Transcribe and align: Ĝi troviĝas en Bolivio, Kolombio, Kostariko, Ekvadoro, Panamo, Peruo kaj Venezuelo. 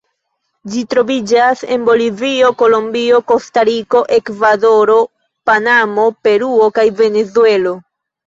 Ĝi 0.75 0.79
troviĝas 0.91 1.59
en 1.75 1.83
Bolivio, 1.89 2.47
Kolombio, 2.61 3.19
Kostariko, 3.33 4.01
Ekvadoro, 4.17 4.97
Panamo, 5.51 6.07
Peruo 6.29 6.71
kaj 6.79 6.87
Venezuelo. 7.03 7.75